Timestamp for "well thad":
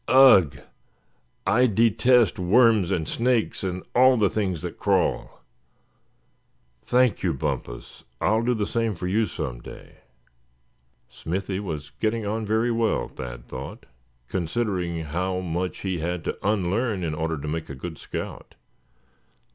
12.71-13.47